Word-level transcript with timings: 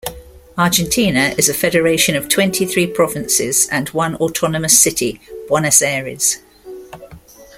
Argentina 0.57 1.31
is 1.37 1.47
a 1.47 1.53
federation 1.53 2.15
of 2.15 2.27
twenty-three 2.27 2.87
provinces 2.87 3.69
and 3.71 3.89
one 3.89 4.15
autonomous 4.15 4.79
city, 4.79 5.21
Buenos 5.47 5.79
Aires. 5.79 6.37